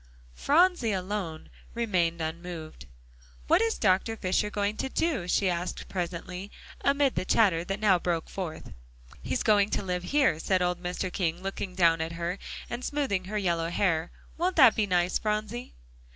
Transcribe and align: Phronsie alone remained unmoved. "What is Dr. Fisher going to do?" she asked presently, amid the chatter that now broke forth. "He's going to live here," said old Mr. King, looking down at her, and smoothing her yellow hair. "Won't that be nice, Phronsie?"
Phronsie 0.33 0.93
alone 0.93 1.51
remained 1.75 2.21
unmoved. 2.21 2.87
"What 3.45 3.61
is 3.61 3.77
Dr. 3.77 4.17
Fisher 4.17 4.49
going 4.49 4.75
to 4.77 4.89
do?" 4.89 5.27
she 5.27 5.47
asked 5.47 5.87
presently, 5.89 6.49
amid 6.83 7.13
the 7.13 7.23
chatter 7.23 7.63
that 7.65 7.79
now 7.79 7.99
broke 7.99 8.27
forth. 8.27 8.73
"He's 9.21 9.43
going 9.43 9.69
to 9.69 9.83
live 9.83 10.05
here," 10.05 10.39
said 10.39 10.59
old 10.63 10.81
Mr. 10.81 11.13
King, 11.13 11.43
looking 11.43 11.75
down 11.75 12.01
at 12.01 12.13
her, 12.13 12.39
and 12.67 12.83
smoothing 12.83 13.25
her 13.25 13.37
yellow 13.37 13.69
hair. 13.69 14.09
"Won't 14.39 14.55
that 14.55 14.73
be 14.75 14.87
nice, 14.87 15.19
Phronsie?" 15.19 15.75